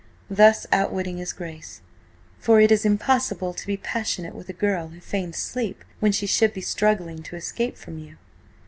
[0.31, 1.81] Thus outwitting his Grace.
[2.39, 6.25] For it is impossible to be passionate with a girl who feigns sleep when she
[6.25, 8.17] should be struggling to escape from you.